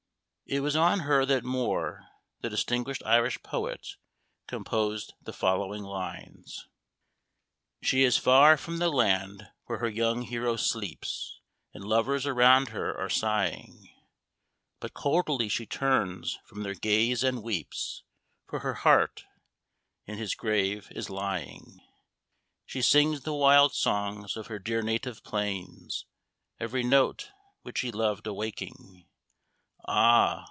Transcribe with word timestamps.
It 0.53 0.59
was 0.59 0.75
on 0.75 0.99
her 1.07 1.25
that 1.27 1.45
Moore, 1.45 2.09
the 2.41 2.49
distinguished 2.49 3.01
Irish 3.05 3.41
poet, 3.41 3.95
composed 4.47 5.13
the 5.21 5.31
following 5.31 5.81
lines: 5.81 6.67
She 7.81 8.03
is 8.03 8.17
far 8.17 8.57
from 8.57 8.75
the 8.79 8.89
land 8.89 9.47
where 9.67 9.77
her 9.79 9.87
young 9.87 10.23
hero 10.23 10.57
sleeps, 10.57 11.39
And 11.73 11.85
lovers 11.85 12.25
around 12.25 12.67
her 12.67 12.93
are 12.99 13.07
sighing: 13.07 13.95
But 14.81 14.93
coldly 14.93 15.47
she 15.47 15.65
turns 15.65 16.37
from 16.43 16.63
their 16.63 16.75
gaze, 16.75 17.23
and 17.23 17.41
weeps, 17.41 18.03
For 18.45 18.59
her 18.59 18.73
heart 18.73 19.23
in 20.05 20.17
his 20.17 20.35
grave 20.35 20.89
is 20.91 21.09
lying. 21.09 21.79
She 22.65 22.81
sings 22.81 23.21
the 23.21 23.33
wild 23.33 23.73
song 23.73 24.27
of 24.35 24.47
her 24.47 24.59
dear 24.59 24.81
native 24.81 25.23
plains, 25.23 26.05
Every 26.59 26.83
note 26.83 27.31
which 27.61 27.79
he 27.79 27.91
loved 27.93 28.27
awaking 28.27 29.05
Ah! 29.87 30.39